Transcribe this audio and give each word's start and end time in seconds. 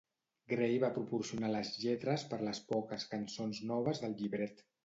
Grey 0.53 0.77
va 0.83 0.89
proporcionar 0.95 1.51
les 1.57 1.69
lletres 1.83 2.25
per 2.33 2.41
les 2.47 2.65
poques 2.73 3.09
cançons 3.15 3.63
noves 3.75 4.07
del 4.07 4.21
llibret. 4.25 4.69